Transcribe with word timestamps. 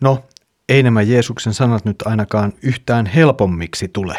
No, 0.00 0.24
ei 0.68 0.82
nämä 0.82 1.02
Jeesuksen 1.02 1.54
sanat 1.54 1.84
nyt 1.84 2.02
ainakaan 2.04 2.52
yhtään 2.62 3.06
helpommiksi 3.06 3.88
tule. 3.88 4.16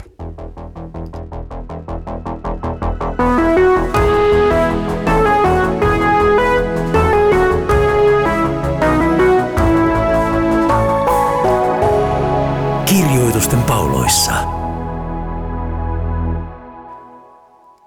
Kirjoitusten 12.86 13.62
pauloissa. 13.62 14.34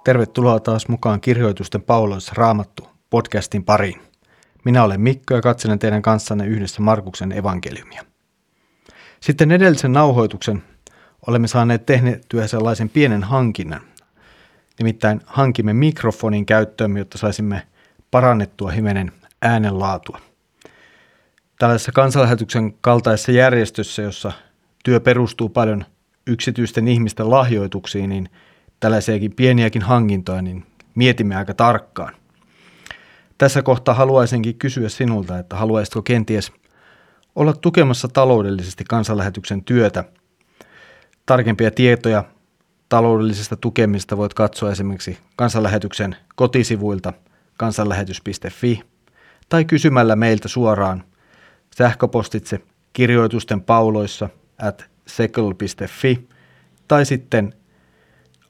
Tervetuloa 0.04 0.60
taas 0.60 0.88
mukaan 0.88 1.20
Kirjoitusten 1.20 1.82
pauloissa 1.82 2.32
raamattu 2.36 2.88
podcastin 3.10 3.64
pariin. 3.64 4.07
Minä 4.64 4.84
olen 4.84 5.00
Mikko 5.00 5.34
ja 5.34 5.40
katselen 5.40 5.78
teidän 5.78 6.02
kanssanne 6.02 6.46
yhdessä 6.46 6.82
Markuksen 6.82 7.32
evankeliumia. 7.32 8.04
Sitten 9.20 9.52
edellisen 9.52 9.92
nauhoituksen 9.92 10.62
olemme 11.26 11.48
saaneet 11.48 11.86
tehtyä 11.86 12.46
sellaisen 12.46 12.88
pienen 12.88 13.24
hankinnan. 13.24 13.80
Nimittäin 14.78 15.20
hankimme 15.26 15.72
mikrofonin 15.72 16.46
käyttöön, 16.46 16.96
jotta 16.96 17.18
saisimme 17.18 17.66
parannettua 18.10 18.70
himenen 18.70 19.12
äänenlaatua. 19.42 20.20
Tällaisessa 21.58 21.92
kansanlähetyksen 21.92 22.74
kaltaisessa 22.80 23.32
järjestössä, 23.32 24.02
jossa 24.02 24.32
työ 24.84 25.00
perustuu 25.00 25.48
paljon 25.48 25.84
yksityisten 26.26 26.88
ihmisten 26.88 27.30
lahjoituksiin, 27.30 28.10
niin 28.10 28.28
tällaisiakin 28.80 29.32
pieniäkin 29.32 29.82
hankintoja, 29.82 30.42
niin 30.42 30.66
mietimme 30.94 31.36
aika 31.36 31.54
tarkkaan. 31.54 32.14
Tässä 33.38 33.62
kohtaa 33.62 33.94
haluaisinkin 33.94 34.58
kysyä 34.58 34.88
sinulta, 34.88 35.38
että 35.38 35.56
haluaisitko 35.56 36.02
kenties 36.02 36.52
olla 37.36 37.52
tukemassa 37.52 38.08
taloudellisesti 38.08 38.84
kansanlähetyksen 38.84 39.64
työtä. 39.64 40.04
Tarkempia 41.26 41.70
tietoja 41.70 42.24
taloudellisesta 42.88 43.56
tukemista 43.56 44.16
voit 44.16 44.34
katsoa 44.34 44.70
esimerkiksi 44.70 45.18
kansanlähetyksen 45.36 46.16
kotisivuilta 46.36 47.12
kansanlähetys.fi 47.56 48.82
tai 49.48 49.64
kysymällä 49.64 50.16
meiltä 50.16 50.48
suoraan 50.48 51.04
sähköpostitse 51.76 52.60
kirjoitusten 52.92 53.62
pauloissa 53.62 54.28
at 54.62 54.90
tai 56.88 57.06
sitten 57.06 57.54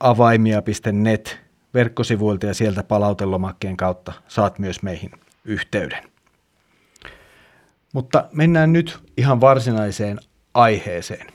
avaimia.net 0.00 1.47
verkkosivuilta 1.74 2.47
ja 2.47 2.55
sieltä 2.55 2.83
palautelomakkeen 2.83 3.77
kautta 3.77 4.12
saat 4.28 4.58
myös 4.58 4.83
meihin 4.83 5.11
yhteyden. 5.44 6.10
Mutta 7.92 8.28
mennään 8.33 8.72
nyt 8.72 8.98
ihan 9.16 9.41
varsinaiseen 9.41 10.19
aiheeseen. 10.55 11.27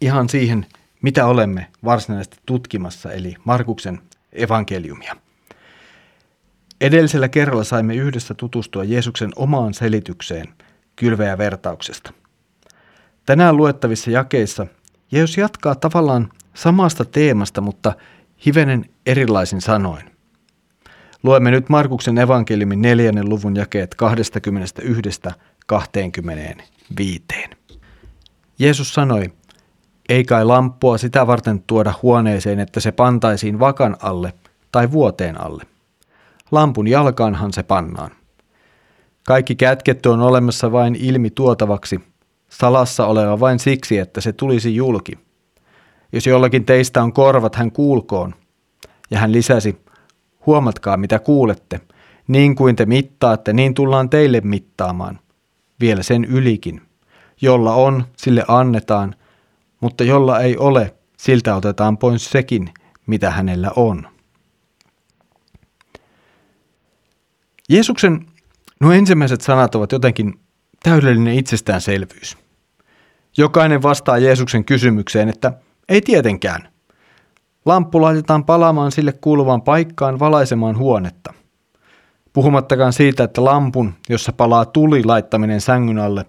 Ihan 0.00 0.28
siihen, 0.28 0.66
mitä 1.02 1.26
olemme 1.26 1.66
varsinaisesti 1.84 2.36
tutkimassa, 2.46 3.12
eli 3.12 3.34
Markuksen 3.44 4.00
evankeliumia. 4.32 5.16
Edellisellä 6.80 7.28
kerralla 7.28 7.64
saimme 7.64 7.94
yhdessä 7.94 8.34
tutustua 8.34 8.84
Jeesuksen 8.84 9.30
omaan 9.36 9.74
selitykseen 9.74 10.46
kylveä 10.96 11.38
vertauksesta. 11.38 12.12
Tänään 13.26 13.56
luettavissa 13.56 14.10
jakeissa 14.10 14.66
Jeesus 15.12 15.36
jatkaa 15.36 15.74
tavallaan 15.74 16.28
samasta 16.54 17.04
teemasta, 17.04 17.60
mutta 17.60 17.92
hivenen 18.46 18.84
erilaisin 19.06 19.60
sanoin. 19.60 20.12
Luemme 21.22 21.50
nyt 21.50 21.68
Markuksen 21.68 22.18
evankeliumin 22.18 22.82
neljännen 22.82 23.28
luvun 23.28 23.56
jakeet 23.56 23.96
21-25. 25.72 27.54
Jeesus 28.58 28.94
sanoi, 28.94 29.32
ei 30.08 30.24
kai 30.24 30.44
lamppua 30.44 30.98
sitä 30.98 31.26
varten 31.26 31.62
tuoda 31.66 31.94
huoneeseen, 32.02 32.60
että 32.60 32.80
se 32.80 32.92
pantaisiin 32.92 33.58
vakan 33.58 33.96
alle 34.00 34.32
tai 34.72 34.92
vuoteen 34.92 35.40
alle. 35.40 35.62
Lampun 36.50 36.88
jalkaanhan 36.88 37.52
se 37.52 37.62
pannaan. 37.62 38.10
Kaikki 39.26 39.54
kätketty 39.54 40.08
on 40.08 40.20
olemassa 40.20 40.72
vain 40.72 40.94
ilmi 40.94 41.30
tuotavaksi, 41.30 42.00
salassa 42.48 43.06
oleva 43.06 43.40
vain 43.40 43.58
siksi, 43.58 43.98
että 43.98 44.20
se 44.20 44.32
tulisi 44.32 44.76
julki. 44.76 45.18
Jos 46.12 46.26
jollakin 46.26 46.64
teistä 46.64 47.02
on 47.02 47.12
korvat, 47.12 47.54
hän 47.54 47.72
kuulkoon. 47.72 48.34
Ja 49.10 49.18
hän 49.18 49.32
lisäsi, 49.32 49.76
Huomatkaa, 50.46 50.96
mitä 50.96 51.18
kuulette. 51.18 51.80
Niin 52.28 52.54
kuin 52.54 52.76
te 52.76 52.86
mittaatte, 52.86 53.52
niin 53.52 53.74
tullaan 53.74 54.10
teille 54.10 54.40
mittaamaan. 54.40 55.18
Vielä 55.80 56.02
sen 56.02 56.24
ylikin. 56.24 56.82
Jolla 57.40 57.74
on, 57.74 58.04
sille 58.16 58.44
annetaan, 58.48 59.14
mutta 59.80 60.04
jolla 60.04 60.40
ei 60.40 60.56
ole, 60.56 60.94
siltä 61.16 61.56
otetaan 61.56 61.98
pois 61.98 62.30
sekin, 62.30 62.70
mitä 63.06 63.30
hänellä 63.30 63.70
on. 63.76 64.08
Jeesuksen 67.68 68.26
nuo 68.80 68.92
ensimmäiset 68.92 69.40
sanat 69.40 69.74
ovat 69.74 69.92
jotenkin 69.92 70.40
täydellinen 70.82 71.34
itsestäänselvyys. 71.34 72.38
Jokainen 73.36 73.82
vastaa 73.82 74.18
Jeesuksen 74.18 74.64
kysymykseen, 74.64 75.28
että 75.28 75.52
ei 75.88 76.00
tietenkään. 76.00 76.68
Lamppu 77.64 78.02
laitetaan 78.02 78.44
palaamaan 78.44 78.92
sille 78.92 79.12
kuuluvaan 79.12 79.62
paikkaan 79.62 80.18
valaisemaan 80.18 80.78
huonetta. 80.78 81.34
Puhumattakaan 82.32 82.92
siitä, 82.92 83.24
että 83.24 83.44
lampun, 83.44 83.94
jossa 84.08 84.32
palaa 84.32 84.64
tuli 84.64 85.04
laittaminen 85.04 85.60
sängyn 85.60 85.98
alle, 85.98 86.26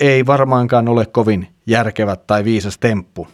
ei 0.00 0.26
varmaankaan 0.26 0.88
ole 0.88 1.06
kovin 1.06 1.48
järkevä 1.66 2.16
tai 2.16 2.44
viisas 2.44 2.78
temppu. 2.78 3.28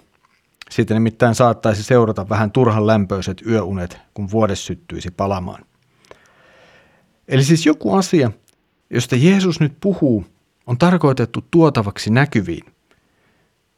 Siitä 0.70 0.94
nimittäin 0.94 1.34
saattaisi 1.34 1.82
seurata 1.82 2.28
vähän 2.28 2.50
turhan 2.50 2.86
lämpöiset 2.86 3.42
yöunet, 3.46 3.98
kun 4.14 4.30
vuodes 4.30 4.66
syttyisi 4.66 5.10
palamaan. 5.10 5.64
Eli 7.28 7.44
siis 7.44 7.66
joku 7.66 7.94
asia, 7.94 8.30
josta 8.90 9.16
Jeesus 9.16 9.60
nyt 9.60 9.76
puhuu, 9.80 10.24
on 10.66 10.78
tarkoitettu 10.78 11.44
tuotavaksi 11.50 12.10
näkyviin. 12.10 12.75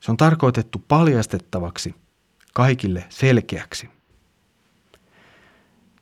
Se 0.01 0.11
on 0.11 0.17
tarkoitettu 0.17 0.85
paljastettavaksi– 0.89 1.95
kaikille 2.59 3.05
selkeäksi. 3.09 3.89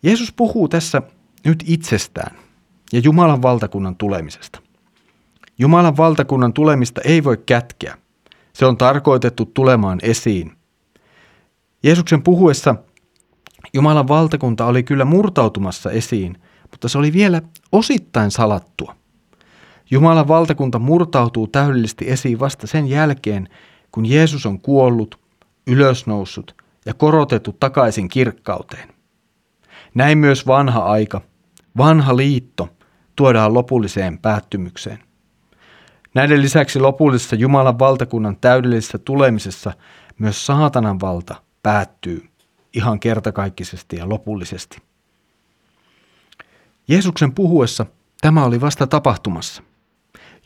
Jeesus 0.03 0.33
puhuu 0.33 0.69
tässä 0.69 1.03
nyt 1.45 1.65
itsestään 1.67 2.37
ja 2.93 3.01
Jumalan 3.05 3.43
valtakunnan 3.43 3.97
tulemisesta. 3.97 4.62
Jumalan 5.59 5.97
valtakunnan 5.97 6.53
tulemista 6.53 7.01
ei 7.05 7.25
voi 7.25 7.37
kätkeä. 7.47 7.99
Se 8.53 8.67
on 8.67 8.77
tarkoitettu 8.77 9.47
tulemaan 9.47 9.99
esiin. 10.03 10.53
Jeesuksen 11.83 12.23
puhuessa 12.23 12.75
Jumalan 13.75 14.09
valtakunta 14.09 14.67
oli 14.67 14.83
kyllä 14.83 15.05
murtautumassa 15.05 15.91
esiin, 15.91 16.43
mutta 16.71 16.89
se 16.89 16.99
oli 16.99 17.13
vielä 17.13 17.43
osittain 17.73 18.31
salattua. 18.31 18.97
Jumalan 19.91 20.28
valtakunta 20.28 20.78
murtautuu 20.78 21.47
täydellisesti 21.47 22.11
esiin 22.11 22.41
vasta 22.41 22.67
sen 22.67 22.87
jälkeen, 22.87 23.49
kun 23.92 24.06
Jeesus 24.06 24.47
on 24.47 24.60
kuollut 24.60 25.19
ylösnoussut 25.66 26.54
ja 26.86 26.94
korotettu 26.94 27.52
takaisin 27.52 28.08
kirkkauteen. 28.08 28.88
Näin 29.94 30.19
myös 30.19 30.47
vanha 30.47 30.80
aika, 30.80 31.20
vanha 31.76 32.16
liitto 32.16 32.69
tuodaan 33.16 33.54
lopulliseen 33.54 34.19
päättymykseen. 34.19 34.98
Näiden 36.14 36.42
lisäksi 36.42 36.78
lopullisessa 36.80 37.36
Jumalan 37.36 37.78
valtakunnan 37.78 38.36
täydellisessä 38.36 38.98
tulemisessa 38.98 39.72
myös 40.18 40.47
saatanan 40.47 41.00
valta 41.00 41.34
päättyy 41.62 42.28
ihan 42.72 43.00
kertakaikkisesti 43.00 43.97
ja 43.97 44.08
lopullisesti. 44.08 44.78
Jeesuksen 46.88 47.32
puhuessa 47.32 47.86
tämä 48.20 48.44
oli 48.44 48.60
vasta 48.60 48.86
tapahtumassa. 48.86 49.62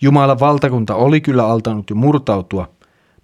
Jumalan 0.00 0.40
valtakunta 0.40 0.94
oli 0.94 1.20
kyllä 1.20 1.46
altanut 1.46 1.90
jo 1.90 1.96
murtautua– 1.96 2.69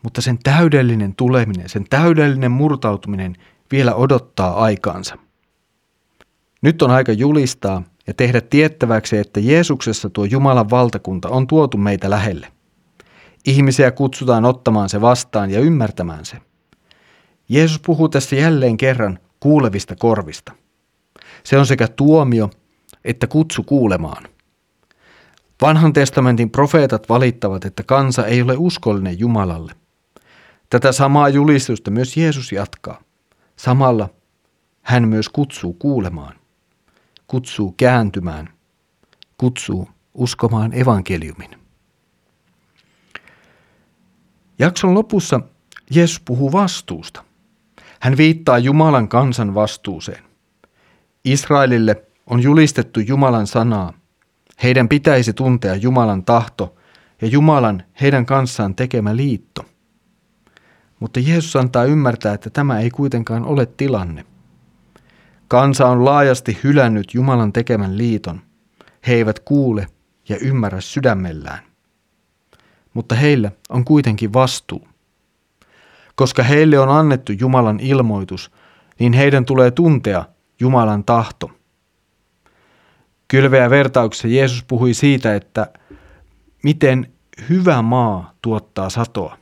mutta 0.06 0.23
sen 0.23 0.38
täydellinen 0.43 1.14
tuleminen, 1.14 1.69
sen 1.69 1.85
täydellinen 1.91 2.50
murtautuminen 2.50 3.37
vielä 3.73 3.94
odottaa 3.94 4.62
aikaansa. 4.62 5.19
Nyt 6.62 6.82
on 6.82 6.91
aika 6.91 7.12
julistaa 7.12 7.82
ja 8.06 8.14
tehdä 8.14 8.41
tiettäväksi, 8.41 9.17
että 9.17 9.41
Jeesuksessa 9.41 10.11
tuo 10.11 10.25
Jumalan 10.25 10.70
valtakunta 10.70 11.29
on 11.29 11.47
tuotu 11.47 11.76
meitä 11.76 12.11
lähelle. 12.11 12.53
Ihmisiä 13.47 13.91
kutsutaan 13.91 14.44
ottamaan 14.44 14.88
se 14.88 15.00
vastaan 15.00 15.50
ja 15.50 15.61
ymmärtämään 15.61 16.25
se. 16.25 16.37
Jeesus 17.49 17.81
puhuu 17.87 18.08
tässä 18.08 18.37
jälleen 18.37 18.76
kerran 18.76 19.19
kuulevista 19.41 19.97
korvista. 19.97 20.53
Se 21.44 21.58
on 21.58 21.67
sekä 21.67 21.88
tuomio 21.88 22.50
että 23.05 23.26
kutsu 23.26 23.62
kuulemaan. 23.62 24.25
Vanhan 25.62 25.93
testamentin 25.93 26.50
profeetat 26.50 27.08
valittavat, 27.08 27.64
että 27.64 27.82
kansa 27.82 28.26
ei 28.26 28.43
ole 28.43 28.55
uskollinen 28.56 29.19
Jumalalle– 29.19 29.73
Tätä 30.70 30.92
samaa 30.92 31.28
julistusta 31.28 31.90
myös 31.90 32.16
Jeesus 32.16 32.52
jatkaa. 32.52 33.02
Samalla 33.56 34.08
hän 34.82 35.08
myös 35.08 35.28
kutsuu 35.28 35.72
kuulemaan, 35.72 36.36
kutsuu 37.26 37.74
kääntymään, 37.76 38.48
kutsuu 39.38 39.88
uskomaan 40.14 40.74
evankeliumin. 40.74 41.50
Jakson 44.58 44.94
lopussa 44.94 45.40
Jeesus 45.90 46.20
puhuu 46.20 46.52
vastuusta. 46.52 47.24
Hän 48.00 48.16
viittaa 48.16 48.58
Jumalan 48.58 49.08
kansan 49.08 49.54
vastuuseen. 49.54 50.24
Israelille 51.24 52.04
on 52.26 52.42
julistettu 52.42 53.00
Jumalan 53.00 53.46
sanaa. 53.46 53.92
Heidän 54.62 54.88
pitäisi 54.88 55.32
tuntea 55.32 55.74
Jumalan 55.74 56.24
tahto 56.24 56.76
ja 57.22 57.28
Jumalan 57.28 57.82
heidän 58.00 58.26
kanssaan 58.26 58.74
tekemä 58.74 59.16
liitto. 59.16 59.64
Mutta 61.00 61.20
Jeesus 61.20 61.56
antaa 61.56 61.84
ymmärtää, 61.84 62.34
että 62.34 62.50
tämä 62.50 62.81
ei 62.81 62.90
kuitenkaan 62.90 63.44
ole 63.44 63.66
tilanne. 63.66 64.26
Kansa 65.48 65.87
on 65.87 66.04
laajasti 66.04 66.58
hylännyt 66.64 67.14
Jumalan 67.14 67.52
tekemän 67.52 67.98
liiton. 67.98 68.40
He 69.06 69.14
eivät 69.14 69.40
kuule 69.40 69.87
ja 70.28 70.37
ymmärrä 70.40 70.81
sydämellään. 70.81 71.58
Mutta 72.94 73.14
heillä 73.14 73.50
on 73.69 73.84
kuitenkin 73.84 74.32
vastuu. 74.32 74.88
Koska 76.14 76.43
heille 76.43 76.78
on 76.78 76.88
annettu 76.88 77.32
Jumalan 77.32 77.81
ilmoitus, 77.81 78.50
niin 78.98 79.12
heidän 79.12 79.44
tulee 79.44 79.70
tuntea 79.70 80.25
Jumalan 80.60 81.04
tahto. 81.04 81.50
Kylveä 83.28 83.70
vertauksessa 83.70 84.28
Jeesus 84.28 84.64
puhui 84.64 84.94
siitä, 84.94 85.34
että 85.34 85.66
miten 86.62 87.12
hyvä 87.48 87.82
maa 87.82 88.34
tuottaa 88.43 88.90
satoa. 88.90 89.38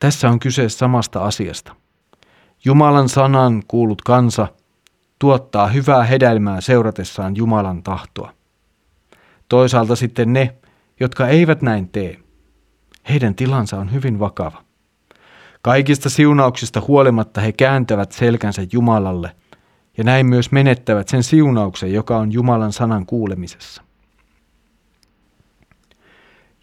Tässä 0.00 0.30
on 0.30 0.40
kyse 0.40 0.68
samasta 0.68 1.24
asiasta. 1.24 1.76
Jumalan 2.64 3.08
sanan 3.08 3.62
kuulut 3.68 4.02
kansa 4.02 4.48
tuottaa 5.18 5.66
hyvää 5.66 6.04
hedelmää 6.04 6.60
seuratessaan 6.60 7.36
Jumalan 7.36 7.82
tahtoa. 7.82 8.32
Toisaalta 9.48 9.96
sitten 9.96 10.32
ne, 10.32 10.56
jotka 11.00 11.28
eivät 11.28 11.62
näin 11.62 11.88
tee, 11.88 12.18
heidän 13.08 13.34
tilansa 13.34 13.76
on 13.76 13.92
hyvin 13.92 14.18
vakava. 14.18 14.64
Kaikista 15.62 16.10
siunauksista 16.10 16.82
huolimatta 16.88 17.40
he 17.40 17.52
kääntävät 17.52 18.12
selkänsä 18.12 18.62
Jumalalle 18.72 19.36
ja 19.98 20.04
näin 20.04 20.26
myös 20.26 20.52
menettävät 20.52 21.08
sen 21.08 21.22
siunauksen, 21.22 21.92
joka 21.92 22.18
on 22.18 22.32
Jumalan 22.32 22.72
sanan 22.72 23.06
kuulemisessa. 23.06 23.82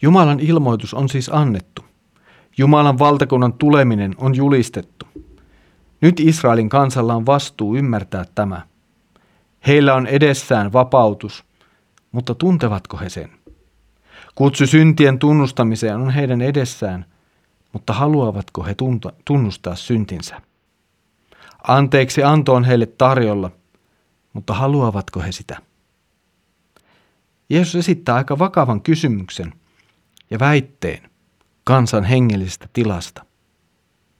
Jumalan 0.02 0.40
ilmoitus 0.40 0.94
on 0.94 1.08
siis 1.08 1.30
annettu. 1.32 1.87
Jumalan 2.58 2.98
valtakunnan 2.98 3.52
tuleminen 3.52 4.14
on 4.18 4.34
julistettu. 4.34 5.06
Nyt 6.00 6.20
Israelin 6.20 6.68
kansalla 6.68 7.14
on 7.14 7.26
vastuu 7.26 7.76
ymmärtää 7.76 8.24
tämä. 8.34 8.62
Heillä 9.66 9.94
on 9.94 10.06
edessään 10.06 10.72
vapautus, 10.72 11.44
mutta 12.12 12.34
tuntevatko 12.34 12.96
he 12.96 13.08
sen? 13.08 13.30
Kutsu 14.34 14.66
syntien 14.66 15.18
tunnustamiseen 15.18 15.96
on 15.96 16.10
heidän 16.10 16.40
edessään, 16.40 17.04
mutta 17.72 17.92
haluavatko 17.92 18.64
he 18.64 18.74
tunnustaa 19.24 19.76
syntinsä? 19.76 20.42
Anteeksi 21.68 22.22
anto 22.22 22.54
on 22.54 22.64
heille 22.64 22.86
tarjolla, 22.86 23.50
mutta 24.32 24.54
haluavatko 24.54 25.20
he 25.20 25.32
sitä? 25.32 25.62
Jeesus 27.50 27.76
esittää 27.76 28.14
aika 28.14 28.38
vakavan 28.38 28.80
kysymyksen 28.80 29.52
ja 30.30 30.38
väitteen 30.38 31.07
kansan 31.68 32.04
hengellisestä 32.04 32.68
tilasta, 32.72 33.24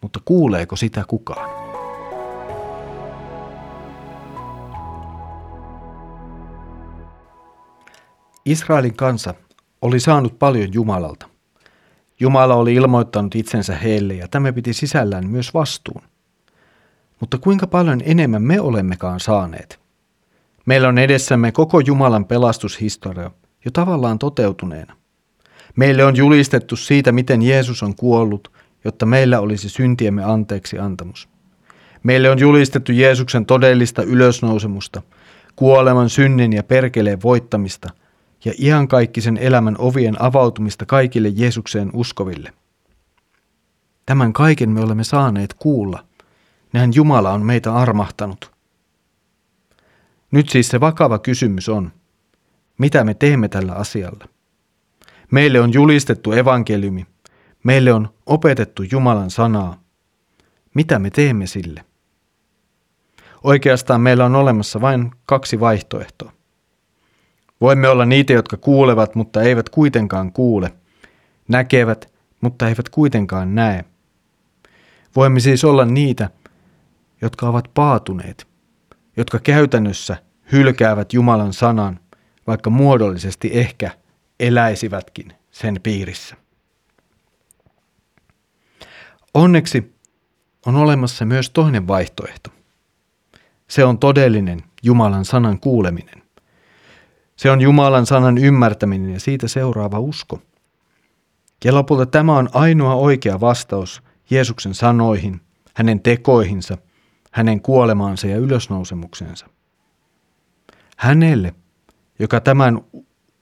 mutta 0.03 0.21
kuuleeko 0.25 0.77
sitä 0.77 1.05
kukaan? 1.09 1.51
Israelin 8.45 8.97
kansa 8.97 9.35
oli 9.83 10.01
saanut 10.01 10.39
paljon 10.39 10.73
Jumalalta. 10.73 11.29
Jumala 12.21 12.55
oli 12.55 12.75
ilmoittanut 12.75 13.35
itsensä 13.35 13.77
heille 13.77 14.15
ja 14.15 14.29
tämä 14.29 14.53
piti 14.53 14.73
sisällään 14.73 15.27
myös 15.27 15.55
vastuun. 15.55 16.03
Mutta 17.21 17.39
kuinka 17.39 17.67
paljon 17.67 18.01
enemmän 18.05 18.43
me 18.43 18.61
olemmekaan 18.61 19.21
saaneet? 19.21 19.81
Meillä 20.67 20.89
on 20.89 20.99
edessämme 20.99 21.53
koko 21.53 21.81
Jumalan 21.81 22.25
pelastushistoria 22.25 23.31
jo 23.65 23.71
tavallaan 23.71 24.19
toteutuneena. 24.19 24.98
Meille 25.79 26.05
on 26.05 26.17
julistettu 26.17 26.77
siitä, 26.77 27.13
miten 27.13 27.43
Jeesus 27.43 27.83
on 27.83 27.95
kuollut, 27.95 28.53
jotta 28.85 29.07
meillä 29.07 29.41
olisi 29.41 29.69
syntiemme 29.69 30.25
anteeksi 30.25 30.79
antamus. 30.79 31.29
Meille 32.03 32.31
on 32.31 32.39
julistettu 32.39 32.93
Jeesuksen 32.93 33.47
todellista 33.47 34.03
ylösnousemusta, 34.03 35.03
kuoleman, 35.57 36.11
synnin 36.11 36.53
ja 36.53 36.63
perkeleen 36.63 37.23
voittamista– 37.23 37.91
ja 38.45 38.53
iankaikkisen 38.59 39.37
elämän 39.37 39.77
ovien 39.79 40.23
avautumista 40.23 40.87
kaikille 40.87 41.29
Jeesukseen 41.29 41.91
uskoville. 41.93 42.53
Tämän 44.07 44.33
kaiken 44.33 44.71
me 44.71 44.81
olemme 44.81 45.05
saaneet 45.05 45.55
kuulla. 45.55 46.05
Näin 46.73 46.95
Jumala 46.95 47.33
on 47.33 47.47
meitä 47.47 47.75
armahtanut. 47.75 48.53
Nyt 50.31 50.49
siis 50.49 50.69
se 50.69 50.81
vakava 50.81 51.19
kysymys 51.19 51.69
on, 51.69 51.93
mitä 52.79 53.05
me 53.05 53.15
teemme 53.15 53.49
tällä 53.49 53.73
asialla? 53.73 54.29
Meille 55.31 55.61
on 55.61 55.73
julistettu 55.73 56.33
evankeliumi, 56.33 57.07
meille 57.65 57.93
on 57.93 58.09
opetettu 58.27 58.83
Jumalan 58.83 59.31
sanaa. 59.31 59.83
Mitä 60.75 60.99
me 60.99 61.11
teemme 61.11 61.47
sille? 61.47 61.85
Oikeastaan 63.45 64.01
meillä 64.01 64.25
on 64.25 64.37
olemassa 64.37 64.81
vain 64.81 65.11
kaksi 65.27 65.61
vaihtoehtoa. 65.61 66.33
Voimme 67.61 67.89
olla 67.89 68.05
niitä, 68.05 68.33
jotka 68.33 68.57
kuulevat, 68.57 69.15
mutta 69.15 69.43
eivät 69.43 69.69
kuitenkaan 69.69 70.33
kuule, 70.33 70.73
näkevät, 71.49 72.13
mutta 72.41 72.69
eivät 72.69 72.89
kuitenkaan 72.89 73.55
näe. 73.55 73.85
Voimme 75.17 75.41
siis 75.41 75.65
olla 75.65 75.85
niitä, 75.85 76.31
jotka 77.23 77.49
ovat 77.49 77.71
paatuneet, 77.75 78.47
jotka 79.17 79.39
käytännössä 79.39 80.17
hylkäävät 80.53 81.13
Jumalan 81.13 81.53
sanan, 81.53 82.01
vaikka 82.47 82.71
muodollisesti 82.71 83.51
ehkä 83.53 83.91
eläisivätkin 84.41 85.33
sen 85.51 85.81
piirissä. 85.83 86.37
Onneksi 89.35 89.95
on 90.67 90.77
olemassa 90.77 91.25
myös 91.25 91.51
toinen 91.51 91.87
vaihtoehto. 91.87 92.51
Se 93.69 93.85
on 93.85 93.99
todellinen 93.99 94.63
Jumalan 94.83 95.25
sanan 95.25 95.61
kuuleminen. 95.61 96.23
Se 97.37 97.51
on 97.51 97.61
Jumalan 97.61 98.07
sanan 98.07 98.39
ymmärtäminen 98.39 99.11
ja 99.11 99.21
siitä 99.21 99.49
seuraava 99.49 99.99
usko. 99.99 100.43
Ja 101.65 101.75
lopulta 101.75 102.07
tämä 102.07 102.37
on 102.37 102.49
ainoa 102.53 102.95
oikea 102.95 103.41
vastaus 103.41 104.03
Jeesuksen 104.31 104.75
sanoihin, 104.75 105.41
hänen 105.75 106.01
tekoihinsa, 106.01 106.79
hänen 107.31 107.61
kuolemaansa 107.61 108.27
ja 108.27 108.37
ylösnousemuksensa. 108.37 109.47
Hänelle, 110.97 111.55
joka 112.19 112.41
tämän 112.41 112.81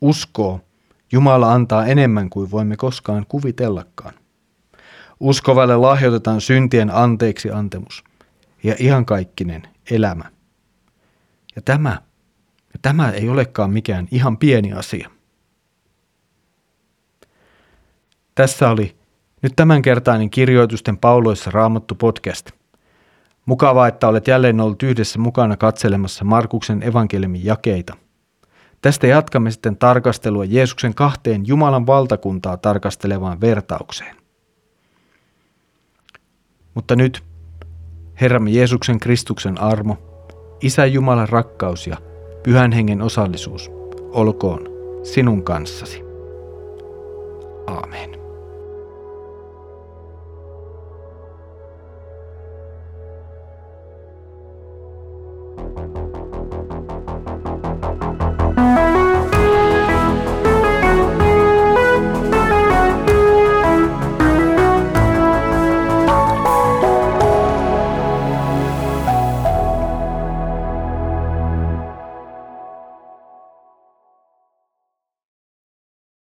uskoo, 0.00 0.60
Jumala 1.12 1.52
antaa 1.52 1.86
enemmän 1.86 2.30
kuin 2.30 2.50
voimme 2.50 2.76
koskaan 2.76 3.26
kuvitellakaan. 3.28 4.14
Uskovalle 5.20 5.76
lahjoitetaan 5.76 6.40
syntien 6.40 6.90
anteeksi 6.94 7.50
antemus 7.50 8.04
ja 8.62 8.74
iankaikkinen 8.80 9.62
elämä. 9.90 10.24
Ja 11.56 11.62
tämä 11.62 11.98
ja 12.72 12.78
tämä 12.82 13.10
ei 13.10 13.28
olekaan 13.28 13.70
mikään 13.70 14.08
ihan 14.10 14.38
pieni 14.38 14.72
asia. 14.72 15.10
Tässä 18.34 18.70
oli 18.70 18.96
nyt 19.42 19.52
tämänkertainen 19.56 20.30
kirjoitusten 20.30 20.98
pauloissa 20.98 21.50
raamattu 21.50 21.94
podcast. 21.94 22.50
Mukavaa, 23.46 23.88
että 23.88 24.08
olet 24.08 24.28
jälleen 24.28 24.60
ollut 24.60 24.82
yhdessä 24.82 25.18
mukana 25.18 25.56
katselemassa 25.56 26.24
Markuksen 26.24 26.82
evankeliumin 26.82 27.44
jakeita. 27.44 27.96
Tästä 28.86 29.06
jatkamme 29.06 29.50
sitten 29.50 29.76
tarkastelua 29.76 30.44
Jeesuksen 30.44 30.94
kahteen 30.94 31.46
Jumalan 31.46 31.86
valtakuntaa 31.86 32.56
tarkastelevaan 32.56 33.40
vertaukseen. 33.40 34.16
Mutta 36.74 36.96
nyt 36.96 37.24
Herramme 38.20 38.50
Jeesuksen 38.50 39.00
Kristuksen 39.00 39.60
armo, 39.60 39.98
Isä 40.60 40.86
Jumalan 40.86 41.28
rakkaus 41.28 41.86
ja 41.86 41.96
Pyhän 42.42 42.72
Hengen 42.72 43.02
osallisuus 43.02 43.70
olkoon 44.12 44.68
sinun 45.02 45.42
kanssasi. 45.42 46.02
Aamen. 47.66 48.25